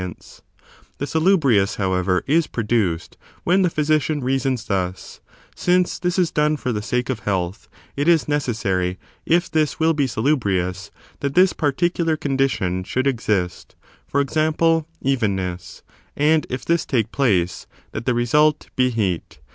[0.01, 0.41] Exempiiflca
[0.99, 5.19] Th® salubrious, howovor, is produced when the tton, too, ofthe physician reasons thus:
[5.55, 9.51] since this is done for pie*Si^ach of the sako of health, it is necessary, if
[9.51, 10.07] this will be *i»e«e.
[10.07, 13.75] salubrious, that this particular condition should exist;
[14.07, 15.83] for example, evenness,
[16.17, 19.39] and, if this take place, that the result be heat.